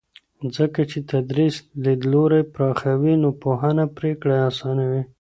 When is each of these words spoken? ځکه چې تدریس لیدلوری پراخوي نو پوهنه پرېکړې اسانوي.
ځکه 0.55 0.81
چې 0.91 0.99
تدریس 1.11 1.55
لیدلوری 1.83 2.41
پراخوي 2.53 3.15
نو 3.23 3.29
پوهنه 3.41 3.85
پرېکړې 3.97 4.37
اسانوي. 4.49 5.01